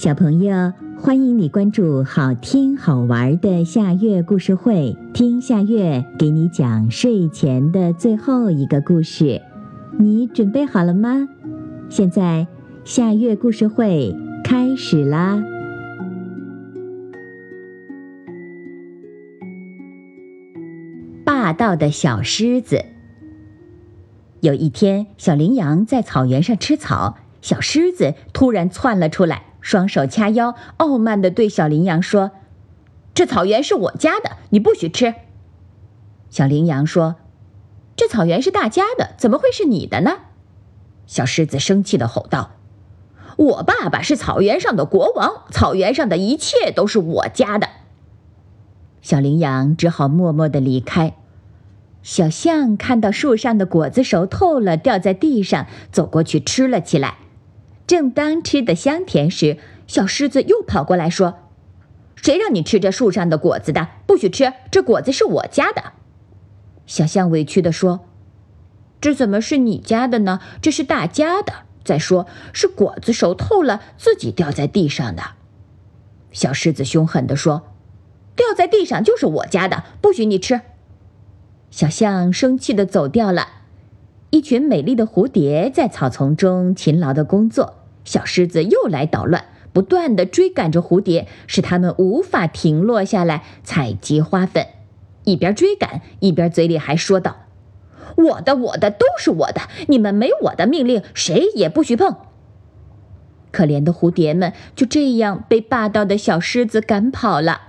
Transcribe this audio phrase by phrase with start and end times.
[0.00, 9.42] 小朋友，欢迎你关注好听好玩的夏月故事会，听夏月给你讲睡前的最后一个故事。
[9.98, 11.28] 你准备好了吗？
[11.90, 12.46] 现在
[12.82, 15.44] 夏月故事会开始啦！
[21.26, 22.86] 霸道的小狮子。
[24.40, 29.42] 有一天，小羚羊在草原上吃草，小狮子突然窜了出来。
[29.60, 32.30] 双手掐腰，傲慢地对小羚羊说
[33.14, 35.14] ：“这草原是我家的，你不许吃。”
[36.30, 37.16] 小羚羊说
[37.96, 40.12] ：“这草原是大家的，怎么会是你的呢？”
[41.06, 42.52] 小狮子生气地吼道
[43.36, 47.68] ：“我爸爸是草原上的国王，草原上的一切都是我家的。”
[49.02, 51.14] 小羚羊只好默默地离开。
[52.02, 57.18] 小象看到树上的果子熟透了，掉在地上，走过去吃了起来。
[57.90, 61.40] 正当吃得香甜时，小狮子又跑过来说
[62.14, 63.88] ：“谁让你吃这树上的果子的？
[64.06, 64.52] 不许吃！
[64.70, 65.94] 这果子是我家的。”
[66.86, 68.06] 小象委屈地说
[69.02, 70.38] ：“这怎么是你家的呢？
[70.62, 71.52] 这是大家的。
[71.84, 75.22] 再说，是果子熟透了，自己掉在地上的。”
[76.30, 77.72] 小狮子凶狠地说
[78.36, 80.60] ：“掉在地上就是我家的，不许你吃！”
[81.72, 83.48] 小象生气地走掉了。
[84.30, 87.78] 一群美丽的蝴蝶在草丛中勤劳的工作。
[88.10, 94.66] 小狮子又来捣乱，不断的追赶着蝴蝶，使它们无法停落下来采集花粉。
[95.22, 97.36] 一边追赶，一边嘴里还说道
[98.18, 99.60] ：“我的，我的，都是我的！
[99.86, 102.16] 你们没我的命令，谁也不许碰。”
[103.52, 107.60] 可怜的蝴蝶们就这样被霸道的小狮子赶跑了。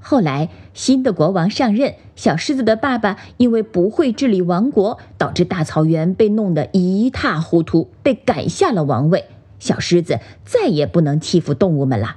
[0.00, 9.24] 后来，新的国王上任，小狮子的爸爸因为不会治理王国，导致大草原被弄得一塌糊涂，被赶下了王位。
[9.58, 12.16] 小狮子再也不能欺负动物们了。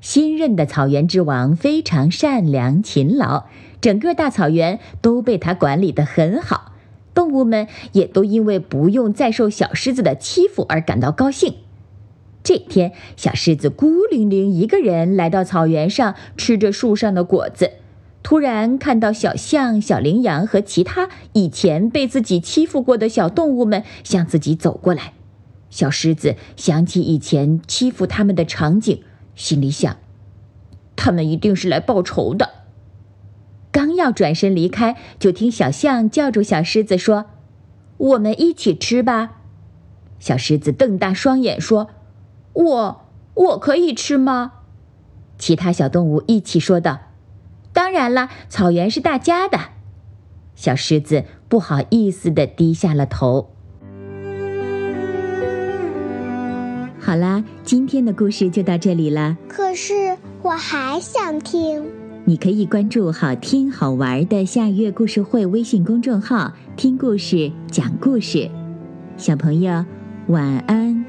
[0.00, 3.44] 新任的草原之王非常善良勤劳，
[3.80, 6.72] 整个大草原都被他管理得很好，
[7.14, 11.54] 动物们也都因为不用再受小狮子的欺负而感到高兴。
[12.44, 17.70] 这天，小狮子孤零零一个人来到草原上，吃着树上的果子。
[18.22, 25.14] 突然看到小象、小羚羊和其他以前被自己欺负过的小动物们向自己走过来，
[25.70, 29.02] 小狮子想起以前欺负他们的场景，
[29.34, 29.96] 心里想：
[30.96, 32.50] 他们一定是来报仇的。
[33.72, 37.24] 刚要转身离开，就听小象叫住小狮子说
[37.96, 39.40] ：“我们一起吃吧。”
[40.20, 41.88] 小狮子瞪大双眼说。
[42.54, 44.52] 我我可以吃吗？
[45.36, 47.00] 其他小动物一起说道
[47.74, 49.58] ：“当然了，草原是大家的。”
[50.54, 53.50] 小狮子不好意思的低下了头。
[57.00, 59.36] 好啦，今天的故事就到这里啦。
[59.48, 61.84] 可是我还想听。
[62.24, 68.48] 你可以关注“好听好玩的夏月故事会”微信公众号，听故事，讲故事。
[69.16, 69.84] 小朋友，
[70.28, 71.04] 晚安。